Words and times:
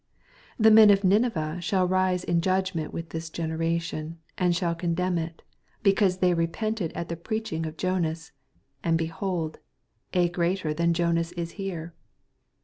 41 0.57 0.63
The 0.63 0.71
men 0.75 0.89
of 0.89 1.03
Nineveh 1.03 1.61
shall 1.61 1.87
rise 1.87 2.23
in 2.23 2.41
jadgment 2.41 2.91
with 2.91 3.09
this 3.09 3.29
generation, 3.29 4.17
and 4.35 4.55
shall 4.55 4.73
condemn 4.73 5.19
it: 5.19 5.43
becaase 5.83 6.19
they 6.19 6.33
re 6.33 6.47
pented 6.47 6.91
at 6.93 7.07
the 7.07 7.15
preaching 7.15 7.67
of 7.67 7.77
Jonas; 7.77 8.31
and, 8.83 8.97
oehold, 8.99 9.57
a 10.15 10.27
greater 10.27 10.73
than 10.73 10.95
Jonas 10.95 11.35
U 11.37 11.45
here. 11.45 11.93